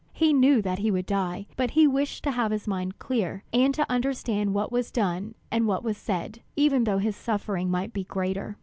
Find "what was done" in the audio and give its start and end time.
4.55-5.35